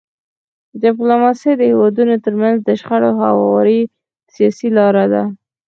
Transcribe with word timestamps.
ډيپلوماسي 0.83 1.51
د 1.55 1.61
هیوادونو 1.71 2.15
ترمنځ 2.25 2.57
د 2.63 2.69
شخړو 2.81 3.09
د 3.15 3.19
هواري 3.23 3.81
سیاسي 4.33 4.67
لار 4.77 4.95
ده. 5.13 5.23